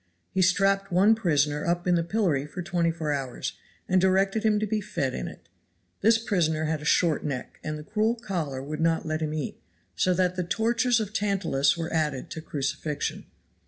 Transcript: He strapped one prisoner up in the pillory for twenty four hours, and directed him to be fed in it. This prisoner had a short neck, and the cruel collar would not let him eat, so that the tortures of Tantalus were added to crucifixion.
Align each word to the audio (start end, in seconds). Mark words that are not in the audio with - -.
He 0.31 0.41
strapped 0.41 0.91
one 0.91 1.13
prisoner 1.13 1.63
up 1.67 1.85
in 1.85 1.93
the 1.93 2.01
pillory 2.03 2.47
for 2.47 2.63
twenty 2.63 2.89
four 2.89 3.11
hours, 3.11 3.53
and 3.87 4.01
directed 4.01 4.41
him 4.43 4.59
to 4.59 4.65
be 4.65 4.81
fed 4.81 5.13
in 5.13 5.27
it. 5.27 5.47
This 6.01 6.17
prisoner 6.17 6.65
had 6.65 6.81
a 6.81 6.85
short 6.85 7.23
neck, 7.23 7.59
and 7.63 7.77
the 7.77 7.83
cruel 7.83 8.15
collar 8.15 8.63
would 8.63 8.81
not 8.81 9.05
let 9.05 9.21
him 9.21 9.35
eat, 9.35 9.61
so 9.95 10.15
that 10.15 10.35
the 10.35 10.43
tortures 10.43 10.99
of 10.99 11.13
Tantalus 11.13 11.77
were 11.77 11.93
added 11.93 12.31
to 12.31 12.41
crucifixion. 12.41 13.25